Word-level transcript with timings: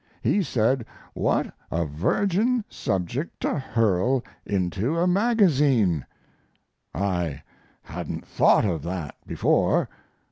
He 0.23 0.41
said, 0.41 0.83
"What 1.13 1.53
a 1.69 1.85
virgin 1.85 2.63
subject 2.71 3.39
to 3.41 3.59
hurl 3.59 4.23
into 4.47 4.97
a 4.97 5.05
magazine!" 5.05 6.07
I 6.95 7.43
hadn't 7.83 8.25
thought 8.25 8.65
of 8.65 8.81
that 8.81 9.13
before. 9.27 9.87